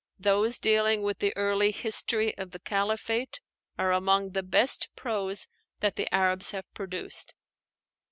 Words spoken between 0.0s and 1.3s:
Those dealing with